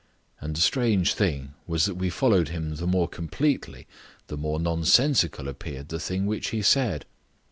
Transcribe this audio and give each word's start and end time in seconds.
And 0.39 0.55
the 0.55 0.61
strange 0.61 1.13
thing 1.13 1.53
was 1.67 1.85
that 1.85 1.93
we 1.93 2.09
followed 2.09 2.47
him 2.49 2.77
the 2.77 2.87
more 2.87 3.07
completely 3.07 3.85
the 4.29 4.35
more 4.35 4.59
nonsensical 4.59 5.47
appeared 5.47 5.89
the 5.89 5.99
thing 5.99 6.25
which 6.25 6.47
he 6.49 6.63
said. 6.63 7.05